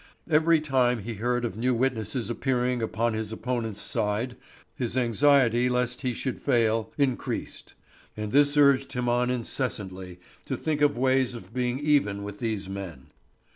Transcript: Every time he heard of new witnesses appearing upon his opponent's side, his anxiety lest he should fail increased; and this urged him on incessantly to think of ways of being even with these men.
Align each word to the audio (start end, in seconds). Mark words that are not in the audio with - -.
Every 0.27 0.59
time 0.59 1.03
he 1.03 1.13
heard 1.13 1.45
of 1.45 1.57
new 1.59 1.75
witnesses 1.75 2.31
appearing 2.31 2.81
upon 2.81 3.13
his 3.13 3.31
opponent's 3.31 3.83
side, 3.83 4.35
his 4.73 4.97
anxiety 4.97 5.69
lest 5.69 6.01
he 6.01 6.11
should 6.15 6.41
fail 6.41 6.91
increased; 6.97 7.75
and 8.17 8.31
this 8.31 8.57
urged 8.57 8.93
him 8.93 9.07
on 9.07 9.29
incessantly 9.29 10.19
to 10.47 10.57
think 10.57 10.81
of 10.81 10.97
ways 10.97 11.35
of 11.35 11.53
being 11.53 11.77
even 11.79 12.23
with 12.23 12.39
these 12.39 12.67
men. 12.67 13.09